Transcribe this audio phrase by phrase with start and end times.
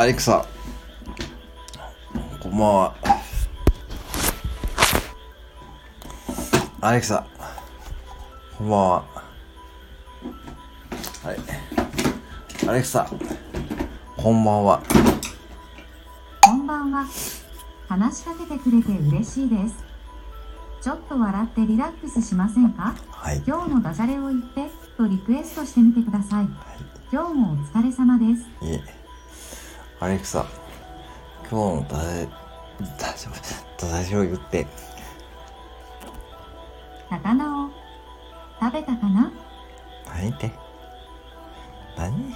[0.00, 0.46] アレクサ、
[2.40, 2.94] こんばんは。
[6.80, 7.26] アレクサ、
[8.56, 9.04] こんばんは。
[11.22, 11.36] はい。
[12.66, 13.10] アレクサ、
[14.16, 14.82] こんばんは。
[16.46, 17.04] こんばんは。
[17.86, 19.84] 話しかけてくれて嬉しいです。
[20.80, 22.94] ちょっと笑ってリラックスしませんか？
[23.10, 23.42] はい。
[23.46, 26.48] 今日のダジャレを言ってとリクエストしてみてください。
[27.12, 28.46] 今日もお疲れ様です。
[30.00, 30.46] アレクサ、
[31.50, 31.98] 今日のダ
[33.14, 34.66] ジャ、ダジャを言って。
[37.10, 37.70] 魚を
[38.58, 39.30] 食べたかな？
[40.06, 40.50] 何って？
[41.98, 42.34] 何？